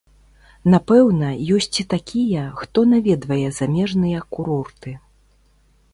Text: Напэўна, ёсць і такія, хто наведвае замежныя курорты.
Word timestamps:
Напэўна, 0.73 1.29
ёсць 1.57 1.75
і 1.83 1.85
такія, 1.93 2.43
хто 2.61 2.87
наведвае 2.95 3.47
замежныя 3.61 4.19
курорты. 4.37 4.99